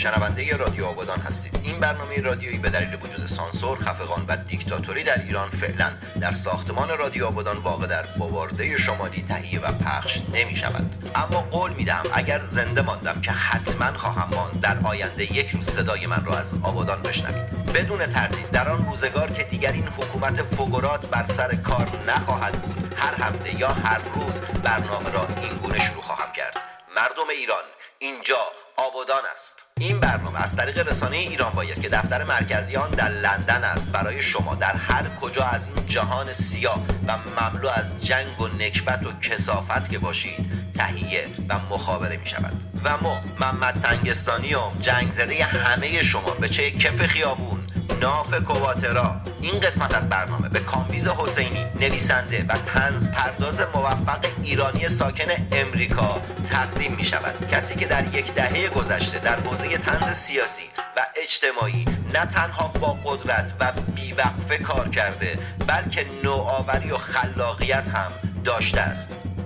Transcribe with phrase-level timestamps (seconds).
[0.00, 1.60] شنونده رادیو آبادان هستید.
[1.62, 6.98] این برنامه رادیویی به دلیل وجود سانسور خفقان و دیکتاتوری در ایران فعلا در ساختمان
[6.98, 12.40] رادیو آبادان واقع در بوارده شمالی تهیه و پخش نمی شود اما قول میدم اگر
[12.40, 17.00] زنده ماندم که حتما خواهم ماند در آینده یک روز صدای من را از آبادان
[17.00, 17.72] بشنوید.
[17.74, 22.94] بدون تردید در آن روزگار که دیگر این حکومت فوگورات بر سر کار نخواهد بود
[22.96, 26.56] هر هفته یا هر روز برنامه را این گونه شروع خواهم کرد.
[26.96, 27.64] مردم ایران
[27.98, 28.40] اینجا
[28.76, 29.69] آبادان است.
[29.80, 33.92] این برنامه از طریق رسانه ایران باید که دفتر مرکزی آن در لندن است.
[33.92, 39.06] برای شما در هر کجا از این جهان سیاه و مملو از جنگ و نکبت
[39.06, 42.52] و کسافت که باشید تهیه و مخابره می شود.
[42.84, 47.60] و ما محمد تنگستانی و جنگ زده همه شما به چه کف خیابون
[48.00, 49.20] ناف کواترا.
[49.40, 56.20] این قسمت از برنامه به کامبیز حسینی نویسنده و تنز پرداز موفق ایرانی ساکن امریکا
[56.50, 60.64] تقدیم می شود کسی که در یک دهه گذشته در حوزه تنز سیاسی
[60.96, 68.10] و اجتماعی نه تنها با قدرت و بیوقفه کار کرده بلکه نوآوری و خلاقیت هم
[68.44, 69.39] داشته است.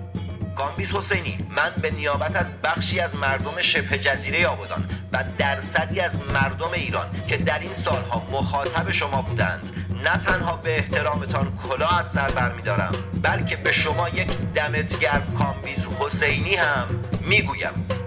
[0.57, 6.33] کامبیز حسینی من به نیابت از بخشی از مردم شبه جزیره آبادان و درصدی از
[6.33, 9.65] مردم ایران که در این سالها مخاطب شما بودند
[10.05, 15.87] نه تنها به احترامتان کلاه از سر برمیدارم بلکه به شما یک دمت گرم کامبیز
[16.01, 16.87] حسینی هم
[17.29, 18.04] می‌گویم.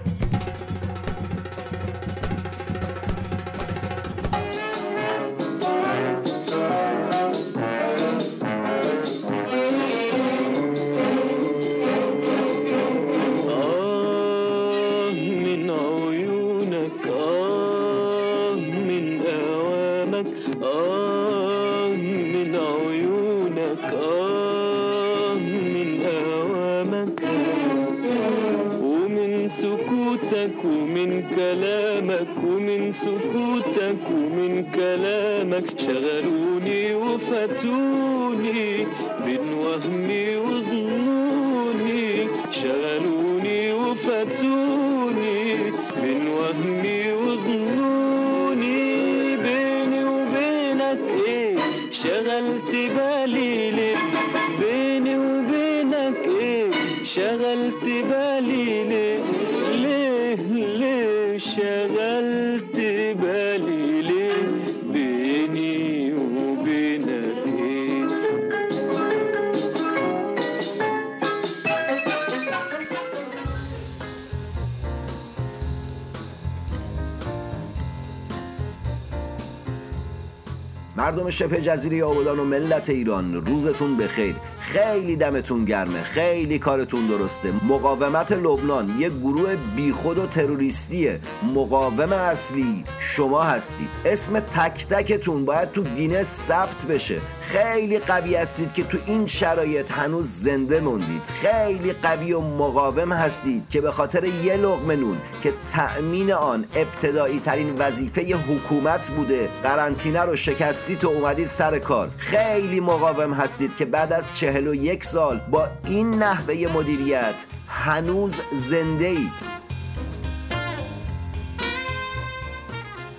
[81.07, 84.35] مردم شبه جزیره آبادان و ملت ایران روزتون بخیر.
[84.67, 87.53] خیلی دمتون گرمه خیلی کارتون درسته.
[87.69, 91.19] مقاومت لبنان یه گروه بیخود و تروریستیه.
[91.55, 93.89] مقاوم اصلی شما هستید.
[94.05, 97.21] اسم تک تکتون باید تو گینه ثبت بشه.
[97.41, 101.23] خیلی قوی هستید که تو این شرایط هنوز زنده موندید.
[101.25, 107.39] خیلی قوی و مقاوم هستید که به خاطر یه لغمه نون که تأمین آن ابتدایی
[107.39, 112.09] ترین وظیفه حکومت بوده قرنطینه رو شکستید و اومدید سر کار.
[112.17, 117.35] خیلی مقاوم هستید که بعد از چه 41 سال با این نحوه مدیریت
[117.67, 119.57] هنوز زنده اید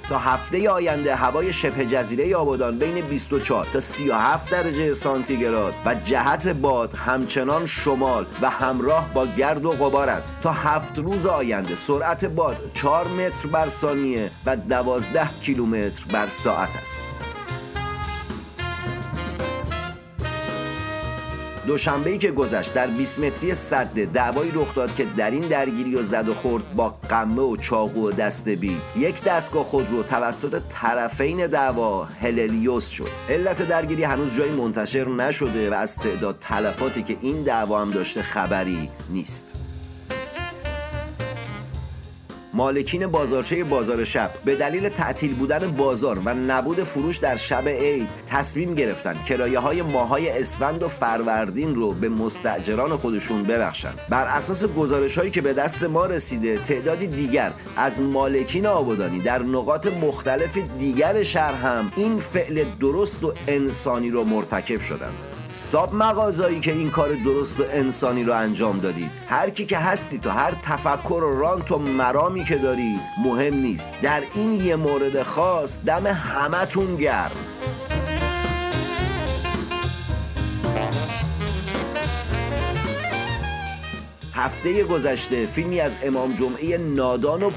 [0.08, 6.48] تا هفته آینده هوای شبه جزیره آبادان بین 24 تا 37 درجه سانتیگراد و جهت
[6.48, 10.40] باد همچنان شمال و همراه با گرد و غبار است.
[10.40, 16.76] تا هفت روز آینده سرعت باد 4 متر بر ثانیه و 12 کیلومتر بر ساعت
[16.76, 17.17] است.
[21.68, 26.02] دوشنبه که گذشت در 20 متری صد دعوایی رخ داد که در این درگیری و
[26.02, 28.80] زد و خورد با قمه و چاقو و دست بی.
[28.96, 33.08] یک دستگاه خودرو توسط طرفین دعوا هللیوس شد.
[33.28, 38.22] علت درگیری هنوز جایی منتشر نشده و از تعداد تلفاتی که این دعوا هم داشته
[38.22, 39.54] خبری نیست.
[42.52, 44.30] مالکین بازارچه بازار شب.
[44.44, 49.82] به دلیل تعطیل بودن بازار و نبود فروش در شب عید تصمیم گرفتن کرایه های
[49.82, 54.00] ماهای اسفند و فروردین رو به مستاجران خودشون ببخشند.
[54.08, 59.42] بر اساس گزارش هایی که به دست ما رسیده تعدادی دیگر از مالکین آبادانی در
[59.42, 65.37] نقاط مختلف دیگر شهر هم این فعل درست و انسانی رو مرتکب شدند.
[65.50, 69.10] ساب مغازایی که این کار درست و انسانی رو انجام دادید.
[69.28, 73.90] هر کی که هستید و هر تفکر و رانت و مرامی که دارید مهم نیست.
[74.02, 77.30] در این یه مورد خاص دم همتون گرم.
[84.34, 87.50] هفته گذشته فیلمی از امام جمعه نادان و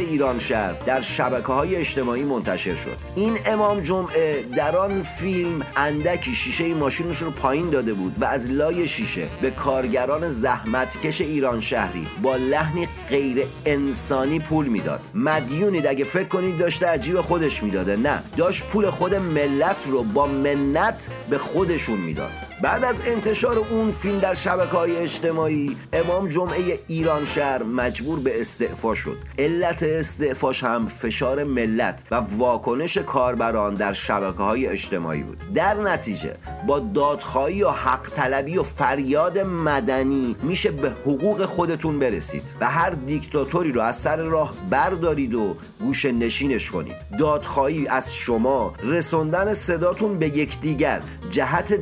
[0.00, 2.96] ایران شهر در شبکه های اجتماعی منتشر شد.
[3.14, 8.50] این امام جمعه در آن فیلم اندکی شیشه ماشینش رو پایین داده بود و از
[8.50, 15.00] لای شیشه به کارگران زحمتکش ایران شهری با لحنی غیر انسانی پول می‌داد.
[15.14, 17.96] مدیونید اگه فکر کنید داشته عجیب خودش می‌داده.
[17.96, 22.32] نه داشت پول خود ملت رو با منت به خودشون می‌داد.
[22.64, 28.40] بعد از انتشار اون فیلم در شبکه های اجتماعی امام جمعه ایران شهر مجبور به
[28.40, 29.16] استعفا شد.
[29.38, 35.38] علت استعفاش هم فشار ملت و واکنش کاربران در شبکه های اجتماعی بود.
[35.54, 42.42] در نتیجه با دادخواهی و حق طلبی و فریاد مدنی میشه به حقوق خودتون برسید
[42.60, 46.96] و هر دیکتاتوری رو از سر راه بردارید و گوش نشینش کنید.
[47.18, 51.00] دادخواهی از شما رسوندن صداتون به یکدیگر
[51.30, 51.72] جهت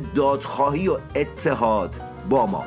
[0.73, 2.65] دادخواهی و اتحاد با ما.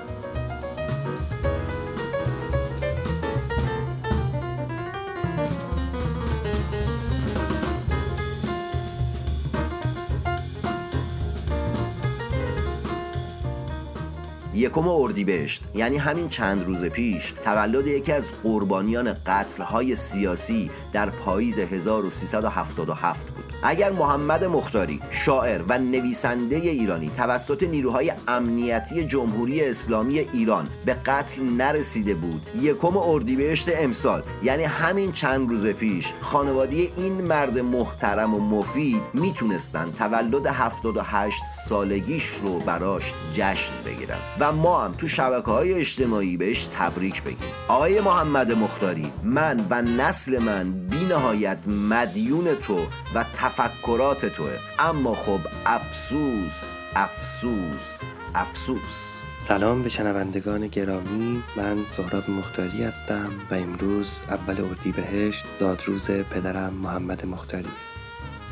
[14.54, 21.58] یکم اردیبهشت یعنی همین چند روز پیش تولد یکی از قربانیان قتلهای سیاسی در پاییز
[21.58, 23.35] 1377 بود.
[23.62, 31.42] اگر محمد مختاری شاعر و نویسنده ایرانی توسط نیروهای امنیتی جمهوری اسلامی ایران به قتل
[31.42, 38.40] نرسیده بود یکم اردیبهشت امسال یعنی همین چند روز پیش خانواده این مرد محترم و
[38.40, 45.74] مفید می‌تونستن تولد 78 سالگیش رو براش جشن بگیرن و ما هم تو شبکه های
[45.74, 47.48] اجتماعی بهش تبریک بگیم.
[47.68, 52.78] آقای محمد مختاری من و نسل من بی نهایت مدیون تو
[53.14, 54.58] و تفکرات توه.
[54.78, 58.00] اما خب افسوس افسوس
[58.34, 59.10] افسوس.
[59.40, 61.42] سلام به شنوندگان گرامی.
[61.56, 68.05] من سهراب مختاری هستم و امروز اول اردیبهشت زادروز پدرم محمد مختاری است.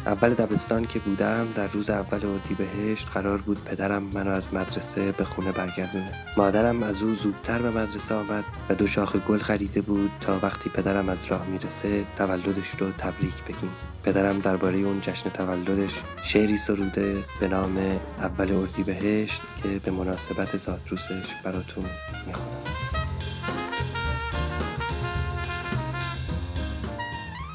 [0.06, 5.24] اول دبستان که بودم در روز اول اردیبهشت قرار بود پدرم منو از مدرسه به
[5.24, 6.12] خونه برگردونه.
[6.36, 10.70] مادرم از او زودتر به مدرسه آمد و دو شاخ گل خریده بود تا وقتی
[10.70, 13.70] پدرم از راه می‌رسه تولدش رو تبریک بگیم.
[14.02, 21.34] پدرم درباره اون جشن تولدش شعری سروده به نام اول اردیبهشت که به مناسبت زادروزش
[21.44, 21.84] براتون
[22.26, 22.48] می‌خونم.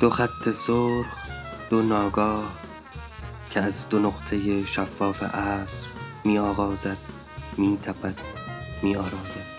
[0.02, 1.29] دو خط سرخ
[1.70, 2.52] دو ناگاه
[3.52, 5.88] که از دو نقطه شفاف عصر
[6.24, 6.98] می آغازد
[7.58, 8.22] می تپد
[8.84, 9.50] می آراید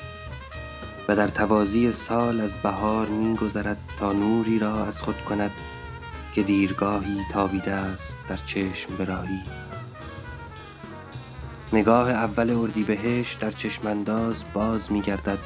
[1.09, 5.51] و در توازی سال از بهار می گذرد تا نوری را از خود کند
[6.35, 9.43] که دیرگاهی تابیده است در چشم براهی
[11.73, 15.39] نگاه اول اردیبهشت در چشمانداز باز می گردد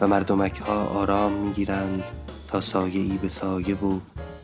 [0.00, 2.04] و مردمک ها آرام می گیرند
[2.48, 4.00] تا سایه ای به سایه و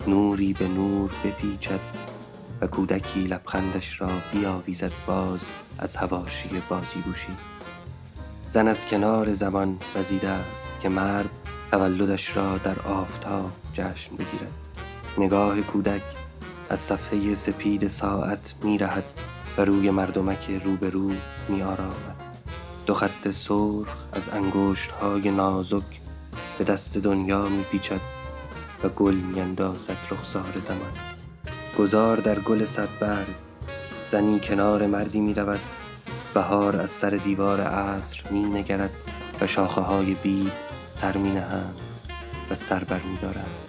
[0.08, 1.80] نوری به نور بپیچد
[2.60, 5.40] و کودکی لبخندش را بیاویزد باز
[5.78, 7.36] از هواشی بازیگوشی.
[8.48, 11.30] زن از کنار زمان وزیده است که مرد
[11.70, 14.52] تولدش را در آفتاب جشن بگیرد.
[15.18, 16.02] نگاه کودک
[16.70, 19.04] از صفحه سپید ساعت می رهد
[19.58, 21.10] و روی مردمک روبرو
[21.48, 22.16] می آرامد
[22.86, 26.00] دو خط سرخ از انگشت های نازک
[26.58, 28.15] به دست دنیا می پیچد
[28.88, 30.92] گل میاندازد رخسار زمان.
[31.78, 33.34] گذار در گل صد برگ
[34.08, 35.60] زنی کنار مردی می رود
[36.34, 38.90] بهار از سر دیوار عصر می نگرد
[39.40, 40.52] و شاخه های بید
[40.90, 41.80] سر می نهند
[42.50, 43.66] و سر بر می دارند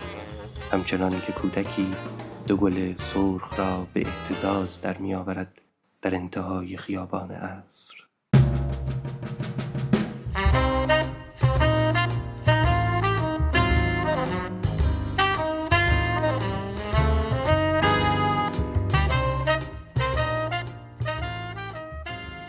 [0.71, 1.91] همچنان که کودکی
[2.47, 5.61] دو گل سرخ را به احتزاز در می آورد
[6.01, 8.06] در انتهای خیابان عصر.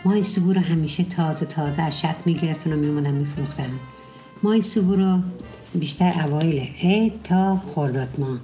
[0.09, 3.69] مای سبو رو همیشه تازه تازه از شب می‌گرفتن و میمونن میفروختن
[4.43, 5.19] مای سبو رو
[5.75, 8.37] بیشتر اوایل عید تا خورداد ما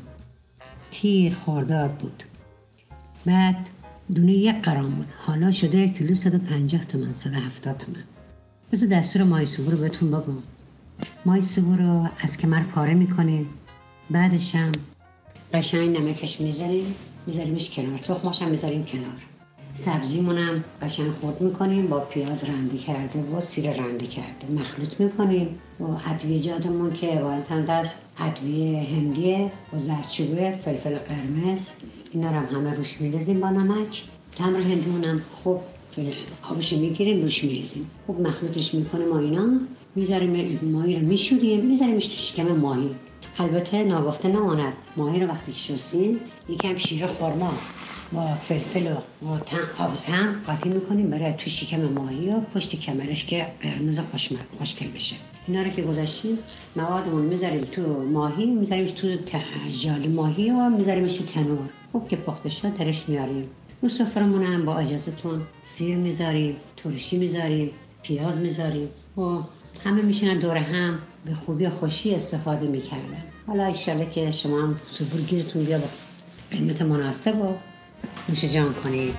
[0.92, 2.24] تیر خورداد بود.
[3.26, 3.70] بعد
[4.16, 5.08] دونه یک قرام بود.
[5.26, 8.04] حالا شده کیلو 150 تومن 170 تومن.
[8.72, 10.38] بذار دستور مای سبو رو بهتون بگم.
[11.26, 13.46] مای سبو رو از کمر پاره می‌کنین
[14.10, 14.72] بعدش هم
[15.54, 16.96] قشنگ نمکش می‌ذاریم.
[17.28, 17.98] میذاریمش کنار.
[17.98, 19.35] تخماش هم می‌ذاریم کنار.
[19.76, 24.48] سبزیمونم قشنگ خورد می‌کنیم با پیاز رنده کرده و سیر رنده کرده.
[24.56, 25.48] مخلوط می‌کنیم.
[25.80, 31.70] و ادویجاتمون که عبارتند از ادویه هندیه و زردچوبه فلفل قرمز.
[32.12, 34.04] اینا رو هم همه روش میریزیم با نمک.
[34.36, 35.60] تمر هندیمونم خوب
[36.50, 37.90] آبش می‌گیریم روش میریزیم.
[38.06, 39.60] خوب مخلوطش می‌کنیم و اینا.
[39.96, 41.66] می‌ذاریم ماهی رو میشوریم.
[41.66, 42.90] میذاریمش تو شکم ماهی.
[43.40, 44.74] البته ناگفته نماند.
[44.98, 47.54] ماهی رو وقتی که شستین یکم شیر خورما
[48.12, 49.30] با فلفل و با
[49.78, 51.10] آب تن قاطی می‌کنیم.
[51.10, 54.00] برای تو شکم ماهی و پشت کمرش که قرمز
[54.58, 55.16] خوشگل بشه.
[55.48, 56.38] اینا رو که گذاشتیم
[56.76, 59.08] موادمون می‌ذاریم تو ماهی می‌ذاریم تو
[59.74, 61.70] ژال ماهی و می‌ذاریم تو تنور.
[61.92, 63.50] خوب که پخته شد درش میاریم
[63.82, 67.72] رو سفرمون هم با اجازهتون سیر می‌ذاریم ترشی می‌ذاریم
[68.04, 68.90] پیاز می‌ذاریم.
[69.18, 69.22] و
[69.86, 73.24] همه میشنن دور هم به خوبی خوشی استفاده می‌کردن.
[73.48, 75.88] حالا ایشالله که شما هم سفور گیرتون بیا با
[76.52, 77.54] قیمت مناسب و
[78.26, 79.14] 你是这样考虑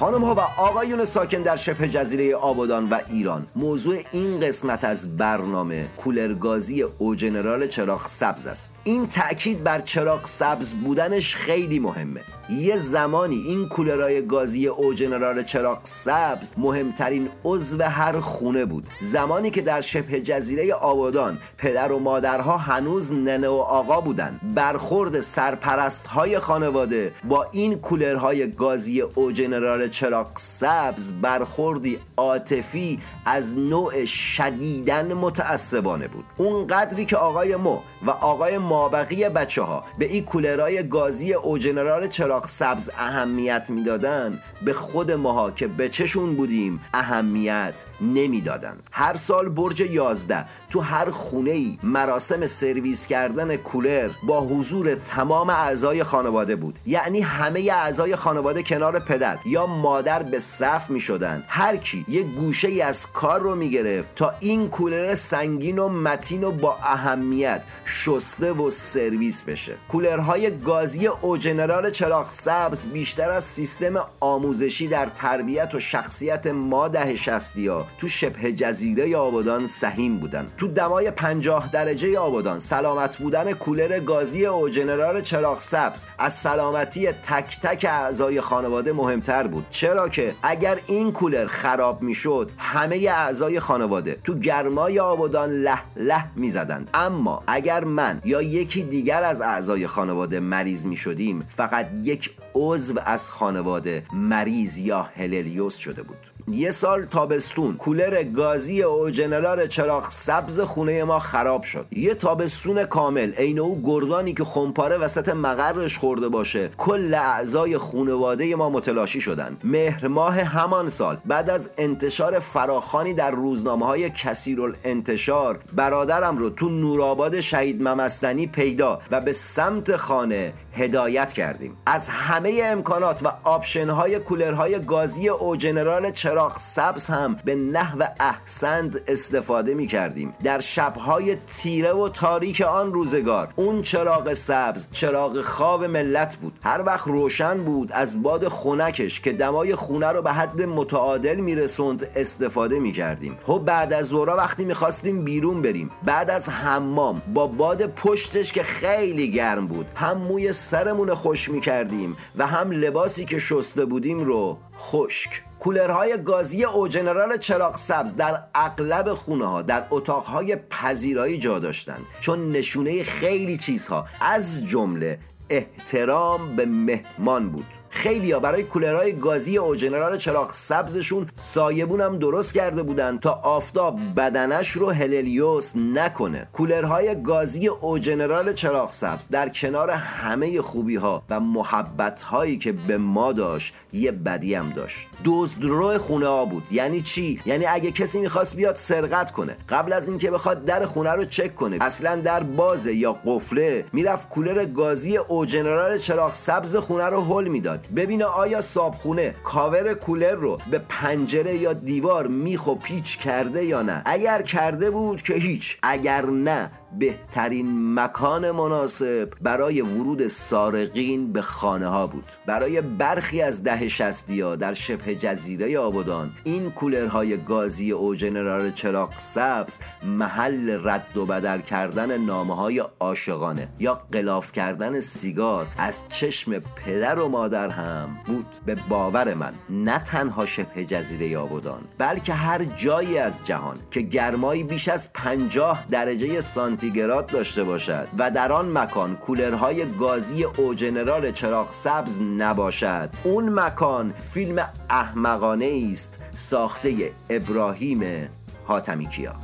[0.00, 5.16] خانم ها و آقایون ساکن در شبه جزیره آبادان و ایران موضوع این قسمت از
[5.16, 8.80] برنامه کولرگازی او جنرال چراغ سبز است.
[8.84, 12.39] این تأکید بر چراغ سبز بودنش خیلی مهمه.
[12.50, 18.88] یه زمانی این کولرهای گازی او جنرال چراغ سبز مهمترین عضو هر خونه بود.
[19.00, 25.20] زمانی که در شبه جزیره آبادان پدر و مادرها هنوز ننه و آقا بودن برخورد
[25.20, 34.04] سرپرست های خانواده با این کولرهای گازی او جنرال چراغ سبز برخوردی عاطفی از نوع
[34.04, 36.24] شدیدن متعصبانه بود.
[36.36, 41.58] اون قدری که آقای مو و آقای مابقی بچه ها به این کولرهای گازی او
[41.58, 48.76] جنرال چراغ سبز اهمیت می‌دادن به خود ماها که بچشون بودیم اهمیت نمی‌دادن.
[48.92, 55.50] هر سال برج 11 تو هر خونه ای مراسم سرویس کردن کولر با حضور تمام
[55.50, 56.78] اعضای خانواده بود.
[56.86, 62.22] یعنی همه اعضای خانواده کنار پدر یا مادر به صف می شدن هر کی یه
[62.22, 66.76] گوشه ای از کار رو می گرفت تا این کولر سنگین و متین و با
[66.82, 69.72] اهمیت شسته و سرویس بشه.
[69.88, 76.88] کولرهای گازی او جنرال چراغ سبز بیشتر از سیستم آموزشی در تربیت و شخصیت ما
[76.88, 80.46] ده شستی ها تو شبه جزیره آبادان سهیم بودن.
[80.58, 87.12] تو دمای 50 درجه آبادان سلامت بودن کولر گازی او جنرال چراغ سبز از سلامتی
[87.12, 89.66] تک تک اعضای خانواده مهمتر بود.
[89.70, 96.24] چرا که اگر این کولر خراب می‌شد همه اعضای خانواده تو گرمای آبادان له له
[96.36, 96.90] می‌زدند.
[96.94, 103.00] اما اگر من یا یکی دیگر از اعضای خانواده مریض می شدیم فقط یک عضو
[103.04, 106.18] از خانواده مریض یا هللیوس شده بود.
[106.48, 107.76] یه سال تابستون.
[107.76, 111.86] کولر گازی O General چراغ سبز خونه ما خراب شد.
[111.90, 113.32] یه تابستون کامل.
[113.32, 116.70] عین او گردانی که خمپاره وسط مقرش خورده باشه.
[116.78, 121.18] کل اعضای خانواده ما متلاشی شدن مهر ماه همان سال.
[121.24, 128.46] بعد از انتشار فراخوانی در روزنامه های کثیر انتشار برادرم رو تو نورآباد شهید ممسنی
[128.46, 131.76] پیدا و به سمت خانه هدایت کردیم.
[131.86, 138.04] از همه امکانات و option های کولرهای گازی O General چراغ سبز هم به نحو
[138.20, 140.34] احسند استفاده می کردیم.
[140.44, 146.52] در شبهای تیره و تاریک آن روزگار اون چراغ سبز چراغ خواب ملت بود.
[146.62, 152.06] هر وقت روشن بود از باد خونکش که دمای خونه رو به حد متعادل میرسوند
[152.16, 153.38] استفاده می کردیم.
[153.44, 155.90] خب بعد از ظهرا وقتی می‌خواستیم بیرون بریم.
[156.04, 161.60] بعد از حمام با باد پشتش که خیلی گرم بود هم موی سرمون خوش می
[161.60, 165.42] کردیم و هم لباسی که شسته بودیم رو خشک.
[165.58, 172.06] کولرهای گازی او جنرال چراغ سبز در اغلب خونه ها در اتاقهای پذیرایی جا داشتند.
[172.20, 175.18] چون نشونه خیلی چیزها از جمله
[175.50, 177.79] احترام به مهمان بود.
[178.00, 183.32] خیلی ها برای کولرهای گازی او جنرال چراغ سبزشون سایبون هم درست کرده بودن تا
[183.32, 186.48] آفتاب بدنش رو هللیوس نکنه.
[186.52, 192.72] کولرهای گازی او جنرال چراغ سبز در کنار همه خوبی ها و محبت هایی که
[192.72, 195.08] به ما داشت یه بدی هم داشت.
[195.24, 196.62] دزدرو خونه ها بود.
[196.70, 199.56] یعنی چی؟ یعنی اگه کسی می‌خواست بیاد سرقت کنه.
[199.68, 201.78] قبل از اینکه بخواد در خونه رو چک کنه.
[201.80, 207.48] اصلا در بازه یا قفله می‌رفت کولر گازی او جنرال چراغ سبز خونه رو هل
[207.48, 207.86] می‌داد.
[207.96, 213.82] ببینه آیا صابخونه کاور کولر رو به پنجره یا دیوار میخ و پیچ کرده یا
[213.82, 214.02] نه.
[214.04, 221.86] اگر کرده بود که هیچ اگر نه بهترین مکان مناسب برای ورود سارقین به خانه
[221.86, 222.24] ها بود.
[222.46, 228.70] برای برخی از ده شستی ها در شبه جزیره آبادان این کولرهای گازی او جنرال
[228.70, 236.08] چراغ سبز محل رد و بدل کردن نامه های عاشقانه یا قلاف کردن سیگار از
[236.08, 238.46] چشم پدر و مادر هم بود.
[238.66, 244.62] به باور من نه تنها شبه جزیره آبادان بلکه هر جایی از جهان که گرمایی
[244.62, 246.40] بیش از 50 درجه
[246.80, 253.10] سانتیگراد داشته باشد و در آن مکان کولرهای گازی او جنرال چراغ سبز نباشد.
[253.24, 258.28] اون مکان فیلم احمقانه است ساخته ابراهیم
[258.66, 259.34] حاتمی کیا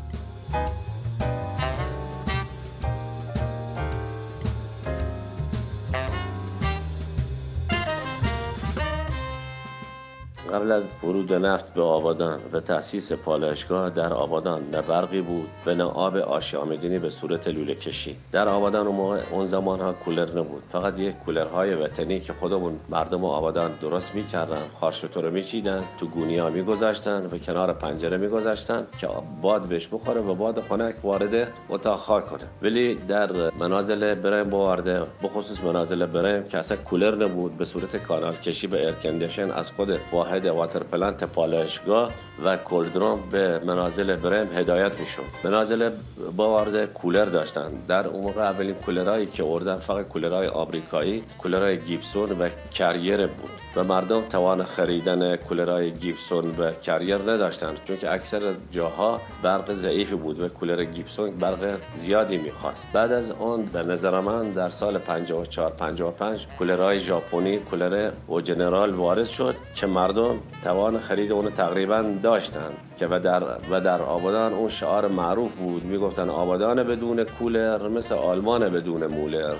[10.57, 15.75] قبل از ورود نفت به آبادان و تأسیس پالایشگاه در آبادان نه برقی بود و
[15.75, 18.17] نه آب آشامیدنی به صورت لوله کشی.
[18.33, 20.63] در آبادان اون, اون زمان ها کولر نبود.
[20.73, 26.39] فقط یک کولرهای وطنی که خودمون مردم آبادان درست می‌کردن خارشتو رو میچیدن تو گونی
[26.39, 29.09] ها میگذاشتن و کنار پنجره میگذاشتن که
[29.43, 32.45] باد بهش بخوره و باد خنک وارد اتاق خاک کنه.
[32.63, 38.35] ولی در منازل برم بوارده بخصوص منازل برم که اصلا کولر نبود به صورت کانال
[38.35, 42.13] کشی به air condition از خود واحد water plant پالایشگاه
[42.45, 45.91] و cold room به منازل برم هدایت میشد منازل
[46.37, 47.69] باورده کولر داشتن.
[47.89, 53.66] در اون موقع اولین کولرهایی که آوردن فقط کولرهای آمریکایی کولرهای Gibson و Carrier بود.
[53.77, 60.15] و مردم توان خریدن کولرهای Gibson و Carrier نداشتن چون که اکثر جاها برق ضعیفی
[60.15, 62.89] بود و کولر Gibson برق زیادی می‌خواست.
[62.93, 68.95] بعد از اون به نظر من در سال 54 55 کولرهای ژاپنی کولر و جنرال
[68.95, 74.53] وارد شد که مردم توان خرید اون تقریبا داشتن که و در و در آبادان
[74.53, 75.85] اون شعار معروف بود.
[75.85, 79.55] می‌گفتن آبادان بدون کولر مثل آلمان بدون مولر.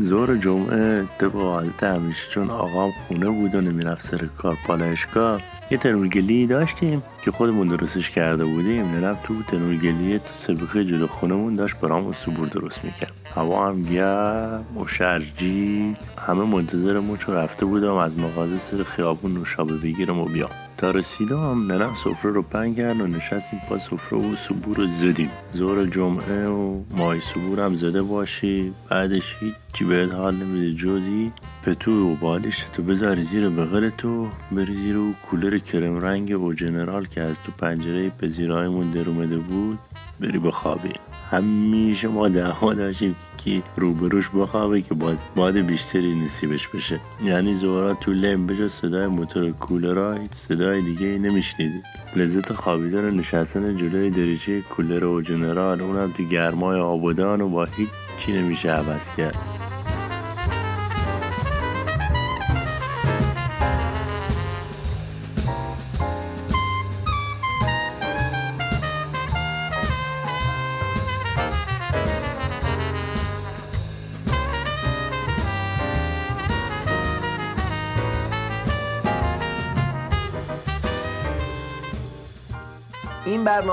[0.00, 5.40] زور جمعه طبق حالت همیشه چون آقام خونه بود و نمی‌رفت سر کار پالایشگاه
[5.70, 8.90] یه تنورگلی داشتیم که خودمون درستش کرده بودیم.
[8.90, 13.12] نرم تو تنورگلی تو سبخه جلو خونمون داشت برام صبور درست می‌کرد.
[13.34, 15.96] هوا هم گرم و شرجی
[16.26, 20.50] همه منتظر چون رفته بودم از مغازه سر خیابون نوشابه بگیرم و بیام.
[20.78, 25.30] تا رسیدم ننم سفره رو پنگ کرد و نشستیم با سفره و صبور رو زدیم.
[25.52, 32.12] زور جمعه و مای صبور هم زده باشی بعدش هیچی بهت حال نمیده جزی پتو
[32.12, 37.06] و بالش تو بذاری زیر بغل تو بری زیر و کولر کرم رنگ و جنرال
[37.06, 39.78] که از تو پنجره پذیرایمون در اومده بود
[40.20, 40.92] بری بخوابی.
[41.30, 47.00] همیشه ما دعوا داشتیم که روبروش بخوابه که باد, باد بیشتری نصیبش بشه.
[47.24, 51.82] یعنی زورا تو لیم بجا صدای موتور کولرها هیچ صدای دیگه نمیشنیدی
[52.16, 57.88] لذت خوابیدن نشستن جلوی دریچه کولر و جنرال اونم تو گرمای آبادان و با هیچ
[58.18, 59.67] چی نمیشه عوض کرد.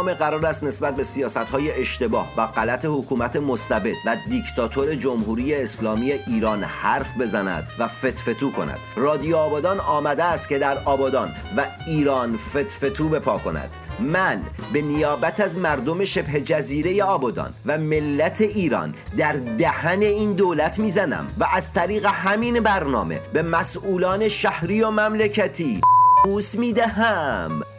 [0.05, 5.55] برنامه قرار است نسبت به سیاست های اشتباه و غلط حکومت مستبد و دیکتاتور جمهوری
[5.55, 8.79] اسلامی ایران حرف بزند و فتفتو کند.
[8.95, 13.69] رادیو آبادان آمده است که در آبادان و ایران فتفتو بپا کند.
[13.99, 14.41] من
[14.73, 21.27] به نیابت از مردم شبه جزیره آبادان و ملت ایران در دهن این دولت می‌زنم
[21.39, 25.81] و از طریق همین برنامه به مسئولان شهری و مملکتی
[26.25, 27.74] بوس می‌دهم.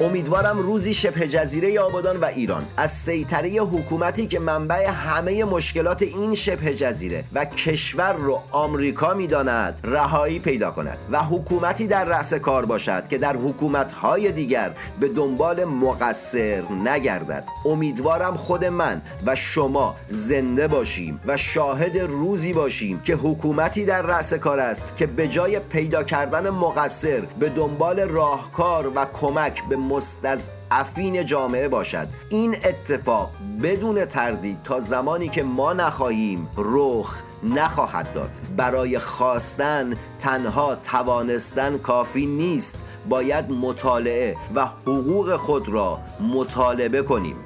[0.00, 2.62] امیدوارم روزی شبه جزیره آبادان و ایران.
[2.76, 9.80] از سیطره حکومتی که منبع همه مشکلات این شبه جزیره و کشور رو آمریکا می‌داند
[9.84, 15.64] رهایی پیدا کند و حکومتی در رأس کار باشد که در حکومتهای دیگر به دنبال
[15.64, 17.44] مقصر نگردد.
[17.64, 24.34] امیدوارم خود من و شما زنده باشیم و شاهد روزی باشیم که حکومتی در رأس
[24.34, 31.26] کار است که به جای پیدا کردن مقصر به دنبال راهکار و کمک به مستضعفین
[31.26, 32.08] جامعه باشد.
[32.28, 33.30] این اتفاق
[33.62, 38.30] بدون تردید تا زمانی که ما نخواهیم رخ نخواهد داد.
[38.56, 42.78] برای خواستن تنها توانستن کافی نیست.
[43.08, 47.36] باید مطالعه و حقوق خود را مطالبه کنیم.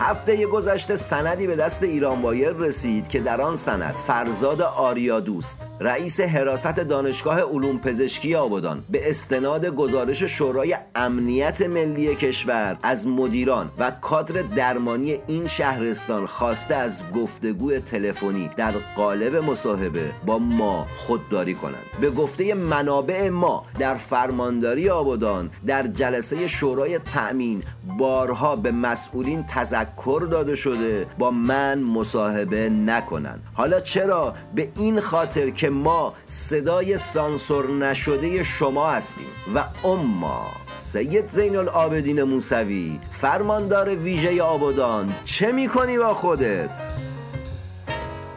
[0.00, 5.58] هفته گذشته سندی به دست ایران وایر رسید که در آن سند فرزاد آریا دوست
[5.80, 13.70] رئیس حراست دانشگاه علوم پزشکی آبادان به استناد گزارش شورای امنیت ملی کشور از مدیران
[13.78, 21.54] و کادر درمانی این شهرستان خواسته از گفتگوی تلفنی در قالب مصاحبه با ما خودداری
[21.54, 21.84] کنند.
[22.00, 27.62] به گفته منابع ما در فرمانداری آبادان در جلسه شورای تأمین
[27.98, 29.87] بارها به مسئولین تذکر
[30.30, 37.70] داده شده با من مصاحبه نکنند حالا چرا به این خاطر که ما صدای سانسور
[37.70, 40.46] نشده شما هستیم و اما
[40.76, 46.88] سید زین العابدین موسوی فرماندار ویژه آبادان چه می‌کنی با خودت؟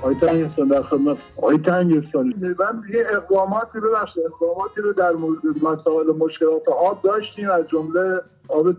[0.02, 1.58] آقای تنگستان در خدمت آقای
[2.60, 7.50] من یه اقداماتی رو اقداماتی رو در مورد مسائل مشکلات آب داشتیم.
[7.50, 8.72] از جمله آب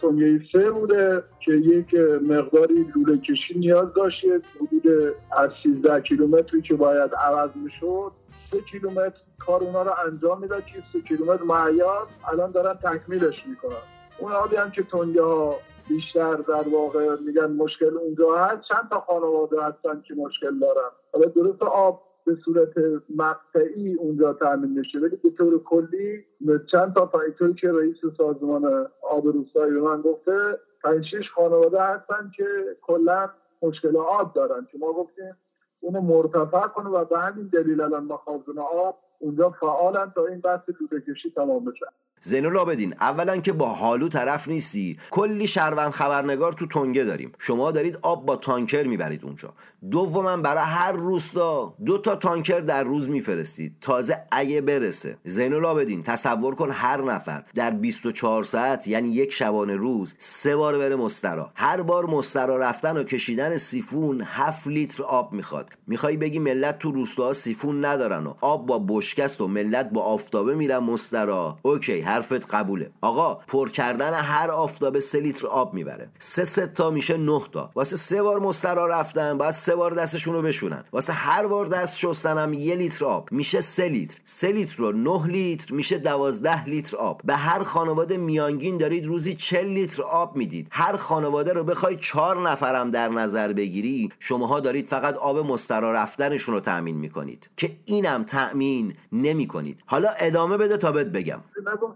[0.00, 4.24] تنگه سه بوده که یک مقداری لوله کشی نیاز داشت.
[4.56, 8.12] حدود از 13 کیلومتری که باید عوض می‌شد.
[8.50, 10.64] سه کیلومتر کار اونا رو انجام می‌داد.
[10.66, 13.82] که سه کیلومتر معیار الان دارن تکمیلش می‌کنن.
[14.18, 15.56] اون آبی هم که تنگه ها
[15.90, 18.62] بیشتر در واقع میگن مشکل اونجا هست.
[18.68, 20.90] چند تا خانواده هستن که مشکل دارن.
[21.12, 22.72] حالا درست آب به صورت
[23.16, 26.24] مقطعی اونجا تامین میشه ولی به طور کلی
[26.72, 32.30] چند تا طوری که رئیس سازمان آب روستایی به من گفته پنج شش خانواده هستن
[32.36, 32.44] که
[32.82, 33.30] کلا
[33.62, 34.66] مشکل آب دارن.
[34.72, 35.36] که ما گفتیم
[35.80, 40.60] اونو مرتفع کنه و به همین دلیل الان مخازن آب اونجا فعالن تا این بحث
[40.80, 41.86] دوده کشی تمام بشه.
[42.22, 44.98] زین العابدین اولا که با حالو طرف نیستی.
[45.10, 47.32] کلی شهروند خبرنگار تو تنگه داریم.
[47.38, 49.52] شما دارید آب با تانکر می‌برید اونجا.
[49.90, 53.76] دوما برای هر روستا دو تا تانکر در روز میفرستید.
[53.80, 55.16] تازه اگه برسه.
[55.24, 60.78] زین العابدین تصور کن هر نفر در 24 ساعت یعنی یک شبانه روز سه بار
[60.78, 61.50] بره مستراح.
[61.54, 65.70] هر بار مستراح رفتن و کشیدن سیفون 7 لیتر آب می‌خواد.
[65.86, 70.54] می‌خوای بگی ملت تو روستاها سیفون ندارن و آب با بشکه‌ست و ملت با آفتابه
[70.54, 71.58] میرن مستراح.
[71.62, 72.90] اوکی حرفت قبوله.
[73.00, 76.08] آقا پر کردن هر آفتابه سه لیتر آب می‌بره.
[76.18, 77.70] سه سه تا میشه نه تا.
[77.74, 80.84] واسه سه بار مستراح رفتن باید سه بار دستشون رو بشورن.
[80.92, 83.28] واسه هر بار دست شستنم یه لیتر آب.
[83.32, 84.20] میشه سه لیتر.
[84.24, 87.20] سه لیتر رو نه لیتر میشه دوازده لیتر آب.
[87.24, 90.68] به هر خانواده میانگین دارید روزی چل لیتر آب می‌دید.
[90.70, 96.54] هر خانواده رو بخوای چهار نفرم در نظر بگیری شماها دارید فقط آب مسترا رفتنشون
[96.54, 97.48] رو تأمین می‌کنید.
[97.56, 99.80] که اینم تأمین نمی‌کنید.
[99.86, 101.40] حالا ادامه بده تا بهت بگم.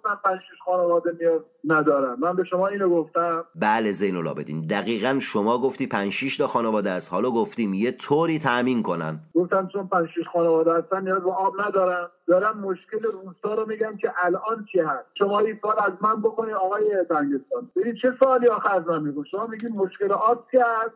[0.04, 3.44] نگفتم پنج خانواده نیاز ندارن من به شما اینو گفتم.
[3.54, 4.66] بله زین العابدین.
[4.66, 7.12] دقیقا شما گفتی 5 تا خانواده است.
[7.12, 9.20] حالا گفتیم یه طوری تامین کنن.
[9.34, 14.12] گفتم چون 5 خانواده هستن نیاز به آب ندارن دارن مشکل روستا رو میگن که
[14.24, 18.76] الان چی هست؟ شما این سال از من بکنید آقای تنگستان ببین چه سوالی آخر
[18.76, 20.94] از من میگو شما میگین مشکل آب چی هست.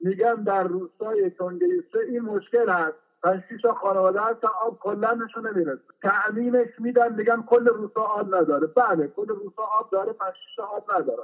[0.00, 1.66] میگم در روستای تنگه
[2.08, 2.96] این مشکل هست.
[3.22, 8.66] پنج تا خانواده هستن آب کلا نشون نمی‌رسه تعمیمش میدن میگن کل روسا آب نداره.
[8.66, 10.34] بله کل روسا آب داره پنج
[10.76, 11.22] آب نداره.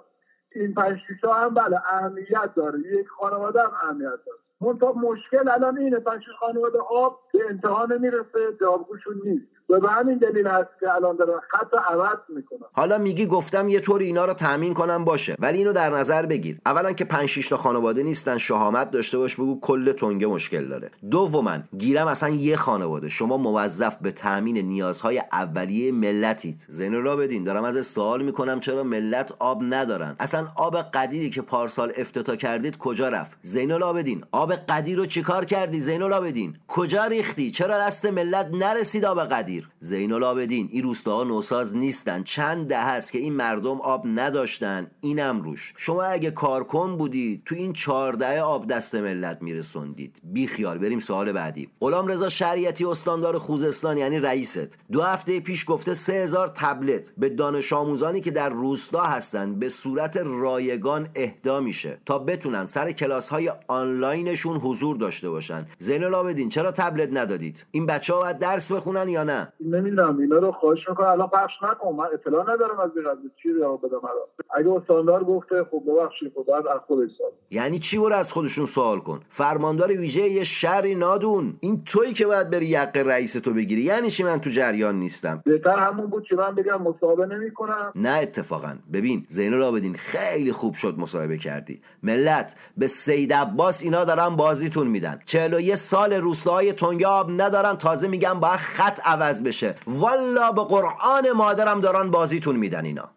[0.54, 2.78] این پنج هم بله اهمیت داره.
[2.78, 4.38] یک خانواده هم اهمیت داره.
[4.60, 9.46] منتها مشکل الان اینه پنج خانواده آب به انتها نمی‌رسه جوابگوشون نیست.
[9.68, 13.80] و به همین دلیل هست که الان دارن خط عوض می‌کنن حالا میگی گفتم یه
[13.80, 16.58] طور اینا رو تامین کنم باشه ولی اینو در نظر بگیر.
[16.66, 20.90] اولا که 5 تا خانواده نیستن شهامت داشته باش بگو کل تنگه مشکل داره.
[21.10, 23.08] دوما گیرم اصلا یه خانواده.
[23.08, 28.82] شما موظف به تامین نیازهای اولیه ملتید زین را بدین دارم از سوال می‌کنم چرا
[28.82, 34.52] ملت آب ندارن؟ اصلا آب قدیری که پارسال افتتاح کردید کجا رفت؟ زین العابدین آب
[34.52, 39.68] قدیر رو چیکار کردی؟ زین العابدین کجا ریختی؟ چرا دست ملت نرسید آب قدیر؟ دیر
[39.78, 42.22] زین العابدین این روستاها نوساز نیستن.
[42.22, 44.86] چند ده هست که این مردم آب نداشتن.
[45.00, 45.74] اینم روش.
[45.76, 50.20] شما اگه کارکن بودید تو این چهارده آب دست ملت میرسوندید.
[50.24, 51.68] بی خیال بریم سوال بعدی.
[51.80, 54.78] غلام رضا شریعتی استاندار خوزستان یعنی رئیست.
[54.92, 59.68] دو هفته پیش گفته سه هزار تبلت به دانش آموزانی که در روستا هستن به
[59.68, 65.66] صورت رایگان اهدا میشه تا بتونن سر کلاس های آنلاینشون حضور داشته باشن.
[65.78, 70.36] زین العابدین چرا تبلت ندادید؟ این بچه ها باید درس بخونن یا نه؟ نمی‌دونم اینا
[70.36, 71.06] رو خواهش می‌کنم.
[71.06, 71.94] الان پخش نکن.
[71.94, 73.30] من اطلاع ندارم از این قضیه.
[73.42, 76.32] چی رو بدم الان؟ اگه استاندار گفته خب ببخشید.
[76.34, 80.44] خب بعد از خودش سوال یعنی چی برو از خودشون سوال کن؟ فرماندار ویژه یه
[80.44, 81.56] شهری نادون.
[81.60, 83.82] این تویی که باید بری یقه رئیس تو بگیری.
[83.82, 87.92] یعنی چی من تو جریان نیستم؟ بهتر همون بود که من بگم مصاحبه نمی‌کنم.
[87.94, 88.74] نه اتفاقا.
[88.92, 91.80] ببین زین بدین خیلی خوب شد مصاحبه کردی.
[92.02, 95.20] ملت به سید عباس اینا دارن بازیتون میدن.
[95.26, 97.76] 41 سال روستاهای تنگه آب ندارن.
[97.76, 99.00] تازه میگن با خط
[99.36, 99.74] عوض بشه.
[99.86, 103.10] والا به قرآن مادرم دارن بازیتون میدن اینا.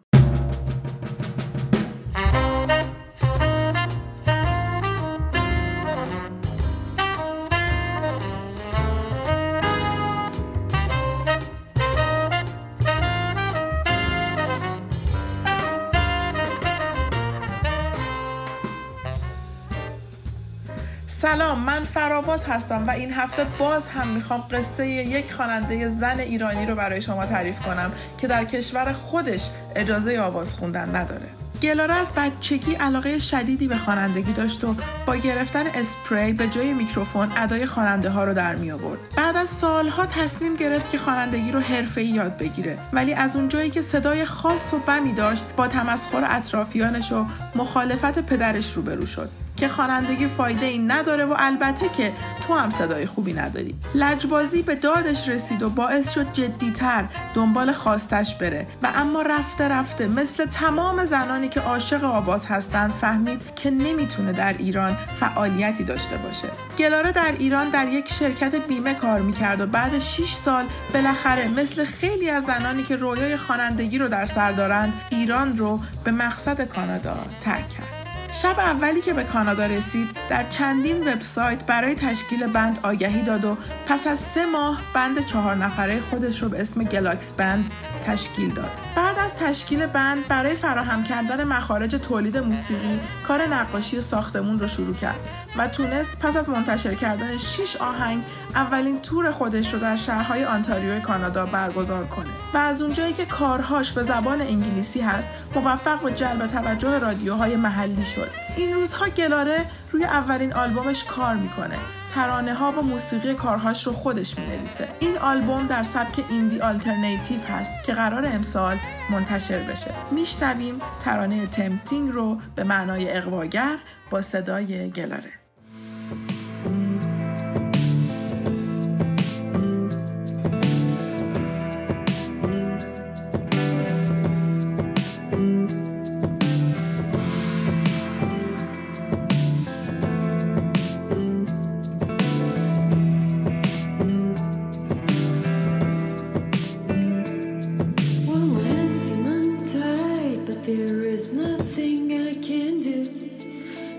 [21.30, 26.66] سلام من فرابات هستم و این هفته باز هم می‌خوام قصه یک خواننده زن ایرانی
[26.66, 31.26] رو برای شما تعریف کنم که در کشور خودش اجازه آواز خوندن نداره
[31.62, 34.74] گلاره از بچگی علاقه شدیدی به خوانندگی داشت و
[35.06, 38.98] با گرفتن اسپری به جای میکروفون ادای خواننده ها رو در می آورد.
[39.16, 43.82] بعد از سالها تصمیم گرفت که خوانندگی رو حرفه‌ای یاد بگیره ولی از اونجایی که
[43.82, 50.28] صدای خاص و بمی داشت با تمسخر اطرافیانش و مخالفت پدرش روبرو شد که خوانندگی
[50.28, 52.12] فایده ای نداره و البته که
[52.46, 53.74] تو هم صدای خوبی نداری.
[53.94, 58.66] لجبازی به دادش رسید و باعث شد جدیتر دنبال خواستش بره.
[58.82, 64.54] و اما رفته رفته مثل تمام زنانی که عاشق آواز هستند فهمید که نمی‌تونه در
[64.58, 66.48] ایران فعالیتی داشته باشه.
[66.78, 71.84] گلاره در ایران در یک شرکت بیمه کار می‌کرد و بعد 6 سال بالاخره مثل
[71.84, 77.16] خیلی از زنانی که رویای خوانندگی رو در سر دارند ایران رو به مقصد کانادا
[77.40, 77.99] ترک کرد.
[78.32, 83.56] شب اولی که به کانادا رسید در چندین وبسایت برای تشکیل بند آگهی داد و
[83.86, 87.70] پس از سه ماه بند چهار نفره خودش رو به اسم گلاکس بند
[88.06, 88.70] تشکیل داد.
[89.20, 95.28] از تشکیل بند برای فراهم کردن مخارج تولید موسیقی کار نقاشی ساختمون رو شروع کرد
[95.56, 101.00] و تونست پس از منتشر کردن 6 آهنگ اولین تور خودش رو در شهرهای آنتاریو
[101.00, 102.30] کانادا برگزار کنه.
[102.54, 108.04] و از اونجایی که کارهاش به زبان انگلیسی هست موفق به جلب توجه رادیوهای محلی
[108.04, 108.30] شد.
[108.56, 111.76] این روزها گلاره روی اولین آلبومش کار می‌کنه.
[112.14, 114.88] ترانه ها و موسیقی کارهاش رو خودش می نویسه.
[115.00, 118.78] این آلبوم در سبک indie alternative هست که قرار امسال
[119.10, 119.94] منتشر بشه.
[120.12, 123.78] میشنویم ترانه Tempting رو به معنای اغواگر
[124.10, 125.32] با صدای گلاره.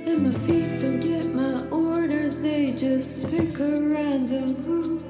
[0.04, 5.01] And my feet don't get my orders, they just pick a random route.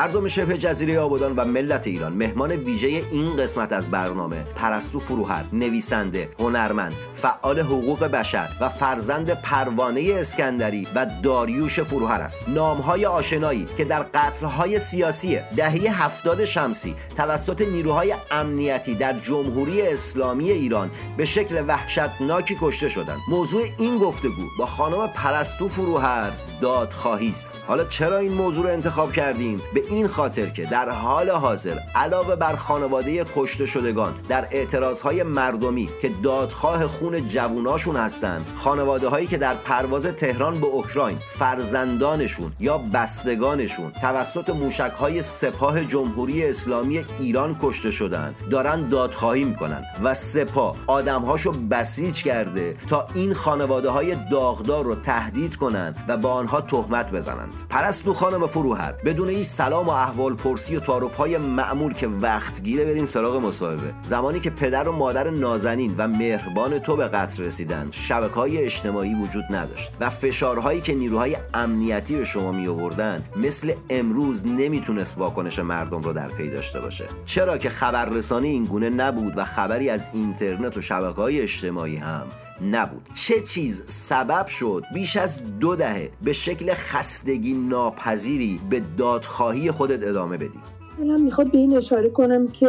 [0.00, 5.44] مردم شبه جزیره آبادان و ملت ایران مهمان ویژه این قسمت از برنامه پرستو فروهر
[5.52, 12.48] نویسنده هنرمند فعال حقوق بشر و فرزند پروانه اسکندری و داریوش فروهر است.
[12.48, 20.50] نامهای آشنایی که در قتلهای سیاسی دهه هفتاد شمسی توسط نیروهای امنیتی در جمهوری اسلامی
[20.50, 23.18] ایران به شکل وحشتناکی کشته شدند.
[23.30, 29.12] موضوع این گفتگو با خانم پرستو فروهر دادخواهی است حالا چرا این موضوع رو انتخاب
[29.12, 35.22] کردیم؟ به این خاطر که در حال حاضر علاوه بر خانواده کشته شدگان در اعتراضهای
[35.22, 42.52] مردمی که دادخواه خون جووناشون هستن خانواده هایی که در پرواز تهران به اوکراین فرزندانشون
[42.60, 50.14] یا بستگانشون توسط موشک های سپاه جمهوری اسلامی ایران کشته شدن دارن دادخواهی می‌کنن و
[50.14, 56.49] سپاه آدمهاشو بسیج کرده تا این خانواده های داغدار رو تهدید کنند و با آنها
[56.60, 57.52] تهمت بزنند.
[57.68, 62.62] پرستو خانم فروهر بدون هیچ سلام و احوال پرسی و تعارف های معمول که وقت
[62.62, 63.94] گیره بریم سراغ مصاحبه.
[64.02, 69.14] زمانی که پدر و مادر نازنین و مهربان تو به قتل رسیدند شبکه های اجتماعی
[69.14, 75.58] وجود نداشت و فشارهایی که نیروهای امنیتی به شما می آوردن مثل امروز نمی‌تونست واکنش
[75.58, 77.04] مردم رو در پی داشته باشه.
[77.24, 82.26] چرا که خبررسانی این گونه نبود و خبری از اینترنت و شبکه های اجتماعی هم
[82.62, 83.08] نبود.
[83.14, 90.08] چه چیز سبب شد؟ بیش از دو دهه به شکل خستگی ناپذیری به دادخواهی خودت
[90.08, 90.58] ادامه بدی.
[90.98, 92.68] من می‌خواد به این اشاره کنم که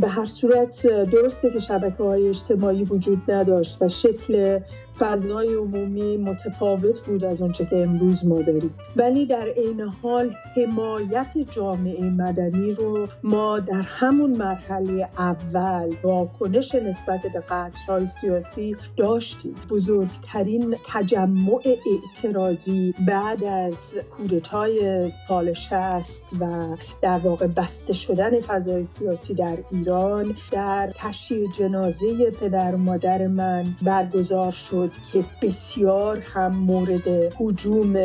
[0.00, 4.60] به هر صورت درسته که شبکه های اجتماعی وجود نداشت و شکل
[4.98, 8.74] فضای عمومی متفاوت بود از اونچه که امروز ما داریم.
[8.96, 17.26] ولی در عین حال حمایت جامعه مدنی رو ما در همون مرحله اول واکنش نسبت
[17.34, 19.54] به قتلهای سیاسی داشتیم.
[19.70, 29.34] بزرگترین تجمع اعتراضی بعد از کودتای سال شست و در واقع بسته شدن فضای سیاسی
[29.34, 34.87] در ایران در تشییع جنازه پدر و مادر من برگزار شد.
[35.12, 37.96] که بسیار هم مورد حجوم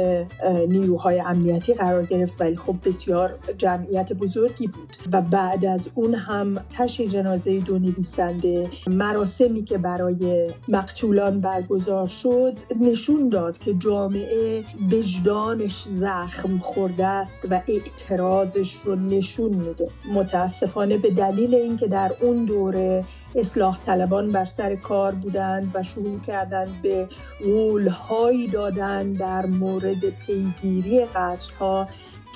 [0.69, 4.97] نیروهای امنیتی قرار گرفت ولی خب بسیار جمعیت بزرگی بود.
[5.11, 12.53] و بعد از اون هم تشی جنازه دو نویسنده مراسمی که برای مقتولان برگزار شد
[12.81, 19.89] نشون داد که جامعه وجدانش زخم خورده است و اعتراضش رو نشون میده.
[20.13, 26.19] متاسفانه به دلیل اینکه در اون دوره اصلاح طلبان بر سر کار بودند و شروع
[26.19, 27.07] کردند به
[27.43, 31.87] قولهایی دادن در مورد پیگیری قتلها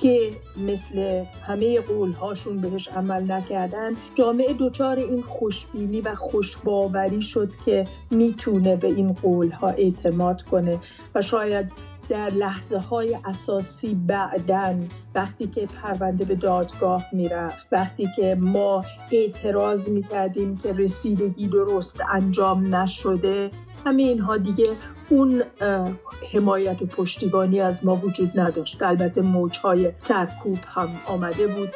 [0.02, 3.92] که مثل همه قولهاشون بهش عمل نکردن.
[4.16, 10.80] جامعه دچار این خوشبینی و خوشباوری شد که می‌تونه به این قولها اعتماد کنه
[11.16, 11.72] و شاید
[12.10, 19.90] در لحظه های اساسی بعدن وقتی که پرونده به دادگاه می‌رفت وقتی که ما اعتراض
[19.90, 23.52] می‌کردیم که رسیدگی درست انجام نشده
[23.86, 24.68] همه اینها دیگه
[25.10, 25.44] اون
[26.34, 28.82] حمایت و پشتیبانی از ما وجود نداشت.
[28.82, 31.70] البته موجهای سرکوب هم آمده بود.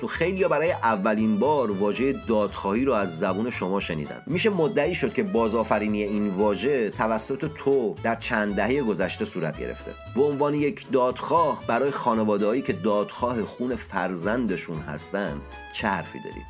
[0.00, 5.12] پرستو خیلی برای اولین بار واژه دادخواهی رو از زبون شما شنیدن میشه مدعی شد
[5.12, 9.94] که بازآفرینی این واژه توسط تو در چند دهه گذشته صورت گرفته.
[10.16, 15.40] به عنوان یک دادخواه برای خانوادهایی که دادخواه خون فرزندشون هستن
[15.72, 16.46] چه حرفی دارید؟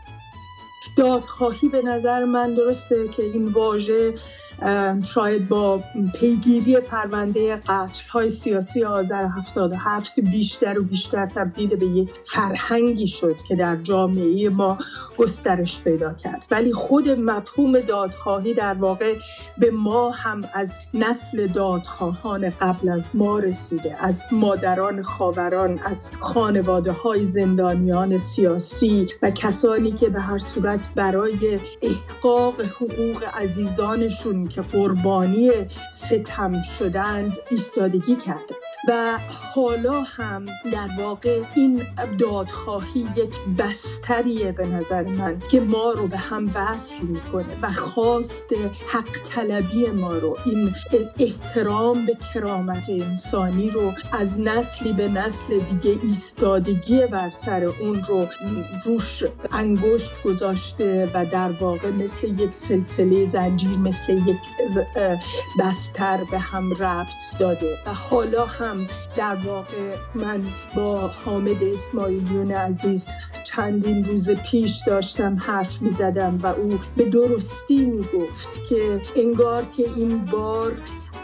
[0.97, 4.15] دادخواهی به نظر من درسته که این واژه
[5.03, 5.83] شاید با
[6.15, 13.37] پیگیری پرونده قتل های سیاسی آذر 77 بیشتر و بیشتر تبدیل به یک فرهنگی شد
[13.49, 14.79] که در جامعه ما
[15.17, 16.47] گسترش پیدا کرد.
[16.51, 19.17] ولی خود مفهوم دادخواهی در واقع
[19.59, 26.93] به ما هم از نسل دادخواهان قبل از ما رسیده از مادران خاوران از خانواده
[26.93, 35.51] های زندانیان سیاسی و کسانی که به هر صورت برای احقاق حقوق عزیزانشون که قربانی
[35.93, 38.55] ستم شدند ایستادگی کرده
[38.89, 41.83] و حالا هم در واقع این
[42.19, 48.53] دادخواهی یک بستریه به نظر من که ما رو به هم وصل می‌کنه و خواست
[48.89, 50.75] حق طلبی ما رو این
[51.19, 58.27] احترام به کرامت انسانی رو از نسلی به نسل دیگه ایستادگی بر سر اون رو
[58.85, 64.37] روش انگشت گذاشته و در واقع مثل یک سلسله زنجیر مثل یک
[65.59, 67.79] بستر به هم ربط داده.
[67.87, 70.43] و حالا هم در واقع من
[70.77, 73.09] با حامد اسماعیلیون عزیز
[73.45, 79.65] چندین روز پیش داشتم حرف می زدم و او به درستی می گفت که انگار
[79.65, 80.73] که این بار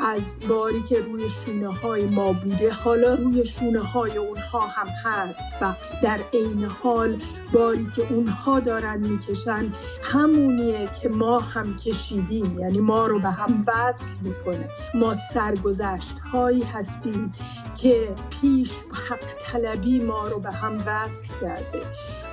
[0.01, 5.49] از باری که روی شونه های ما بوده حالا روی شونه های اونها هم هست
[5.61, 7.23] و در عین حال
[7.53, 9.73] باری که اونها دارن می‌کشن
[10.03, 12.59] همونیه که ما هم کشیدیم.
[12.59, 14.69] یعنی ما رو به هم وصل می‌کنه.
[14.95, 17.33] ما سرگذشت هایی هستیم
[17.77, 18.73] که پیش
[19.09, 21.83] حق طلبی ما رو به هم وصل کرده.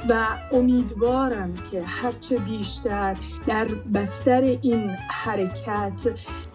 [0.10, 6.08] و امیدوارم که هرچه بیشتر در بستر این حرکت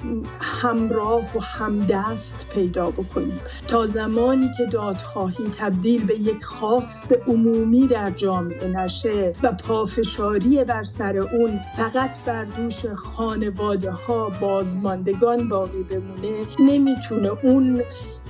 [0.03, 3.41] هم همراه و همدست پیدا بکنیم.
[3.69, 10.85] تا زمانی که دادخواهی تبدیل به یک خواست عمومی در جامعه نشه و پافشاری بر
[10.85, 17.83] سر اون فقط بر دوش خانواده ها بازماندگان باقی بمونه نمی‌تونه اون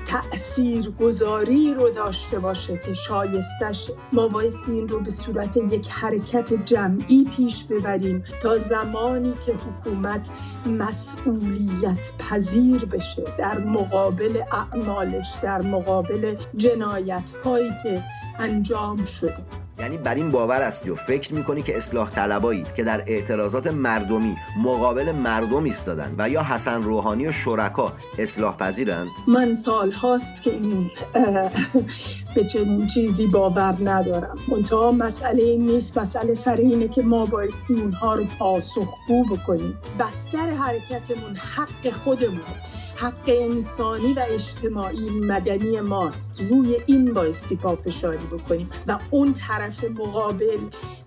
[0.07, 6.65] تأثیر گذاری رو داشته باشه که شایستش ما بایستی این رو به صورت یک حرکت
[6.65, 10.31] جمعی پیش ببریم تا زمانی که حکومت
[10.67, 18.05] مسئولیت پذیر بشه در مقابل اعمالش در مقابل جنایت هایی که
[18.39, 19.68] انجام شده.
[19.81, 24.37] یعنی بر این باور هستی و فکر می‌کنی که اصلاح طلبایی که در اعتراضات مردمی
[24.65, 30.51] مقابل مردم ایستادن و یا حسن روحانی و شرکا اصلاح پذیرند؟ من سال هاست که
[30.51, 30.91] این
[32.35, 34.39] به چنین چیزی باور ندارم.
[34.49, 39.79] منتها مسئله این نیست مسئله سر اینه که ما بایستی اونها رو پاسخگو بکنیم.
[40.01, 42.41] بستر حرکتمون حق خودمون
[43.01, 46.41] حق انسانی و اجتماعی مدنی ماست.
[46.51, 48.71] روی این بایستی پافشاری بکنیم.
[48.87, 50.59] و اون طرف مقابل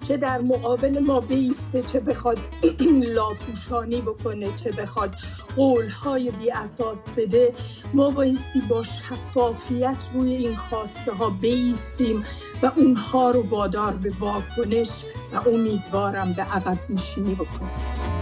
[0.03, 2.39] چه در مقابل ما بیسته چه بخواد
[3.15, 5.15] لاپوشانی بکنه چه بخواد
[5.55, 7.53] قولهای بی اساس بده
[7.93, 12.25] ما بایستی با شفافیت روی این خواسته ها بیستیم
[12.63, 18.20] و اونها رو وادار به واکنش و امیدوارم به عقب نشینی بکنیم.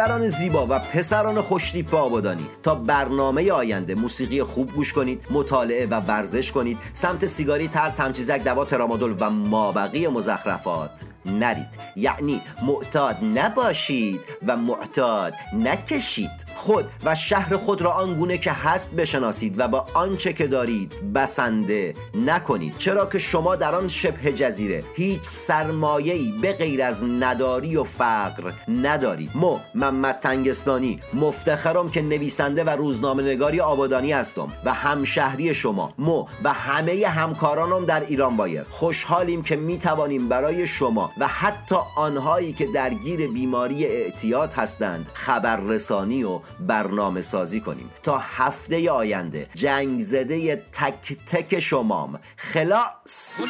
[0.00, 2.46] دختران زیبا و پسران خوشتیپ آبادانی.
[2.62, 6.78] تا برنامه آینده موسیقی خوب گوش کنید مطالعه و ورزش کنید.
[6.92, 11.66] سمت سیگاری تر تمچیزک دوا ترامادول و مابقی مزخرفات نرید.
[11.96, 16.30] یعنی معتاد نباشید و معتاد نکشید.
[16.54, 21.94] خود و شهر خود را آنگونه که هست بشناسید و با آنچه که دارید بسنده
[22.14, 22.78] نکنید.
[22.78, 28.52] چرا که شما در آن شبه جزیره هیچ سرمایه‌ای به غیر از نداری و فقر
[28.68, 29.30] ندارید.
[29.34, 29.58] مو
[29.90, 36.52] محمد تنگستانی مفتخرم که نویسنده و روزنامه نگاری آبادانی هستم و همشهری شما مو و
[36.52, 38.62] همه همکارانم در ایران بایر.
[38.70, 46.24] خوشحالیم که می توانیم برای شما و حتی آنهایی که درگیر بیماری اعتیاد هستند خبررسانی
[46.24, 47.90] و برنامه سازی کنیم.
[48.02, 52.18] تا هفته آینده جنگ زده تک تک شمام.
[52.36, 53.40] خلاص!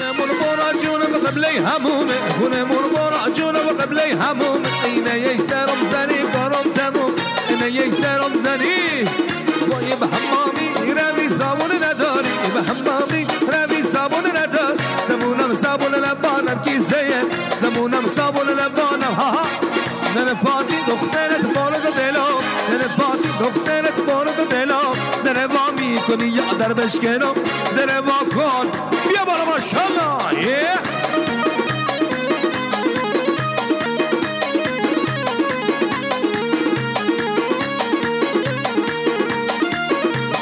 [3.81, 4.71] قبله همومه.
[6.31, 7.15] قبله همومه
[7.49, 9.05] اینه یک سرم زنی.
[9.05, 14.75] زنی وای به حمامی روی صابون نداری به حمامی روی صابون ندار
[15.09, 17.25] زمونم صابون لبانم کیسه
[17.61, 19.15] زمونم صابون لبانم.
[19.15, 19.47] ها ها.
[20.17, 22.37] نن پاتی دخترت بارد دلم
[22.71, 24.93] نن پاتی دخترت بارد دلم
[25.25, 27.35] در با می‌کنی یا در بشکنم؟
[27.77, 28.67] در با کن.
[29.09, 31.60] بیا بالا ماشالله yeah.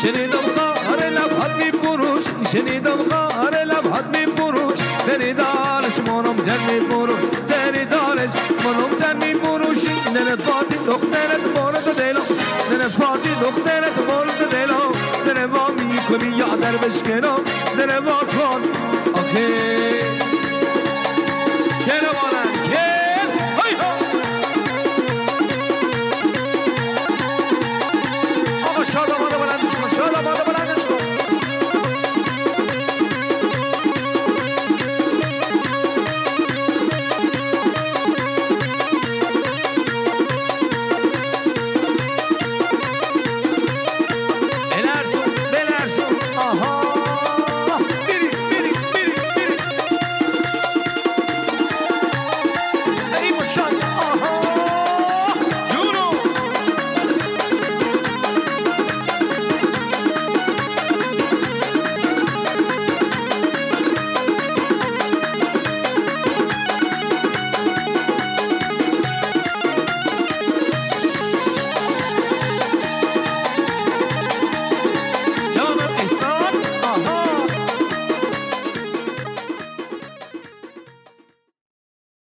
[0.02, 4.78] شنیدم خواهر لبحت می فروش شنیدم خواهر لبحت می فروش
[5.08, 8.30] بری دارش منم جن می فروش تری دارش
[8.64, 12.26] منم جن می فروشی نن پاتی دخترت مورد دلم
[12.70, 14.92] نن پاتی دخترت مورد دلم
[15.26, 17.40] در با می کنی یا در بشکنم
[17.78, 18.67] در با کن آخه